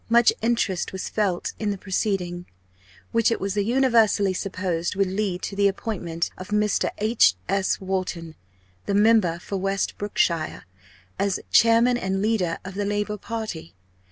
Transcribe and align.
Much 0.09 0.33
interest 0.41 0.91
was 0.91 1.09
felt 1.09 1.53
in 1.59 1.69
the 1.69 1.77
proceedings, 1.77 2.47
which 3.11 3.29
it 3.29 3.39
was 3.39 3.55
universally 3.55 4.33
supposed 4.33 4.95
would 4.95 5.05
lead 5.05 5.43
to 5.43 5.55
the 5.55 5.67
appointment 5.67 6.31
of 6.39 6.47
Mr. 6.47 6.89
H. 6.97 7.35
S. 7.47 7.79
Wharton, 7.79 8.33
the 8.87 8.95
member 8.95 9.37
for 9.37 9.57
West 9.57 9.99
Brookshire, 9.99 10.63
as 11.19 11.39
chairman 11.51 11.97
and 11.97 12.19
leader 12.19 12.57
of 12.65 12.73
the 12.73 12.83
Labour 12.85 13.17
party. 13.17 13.75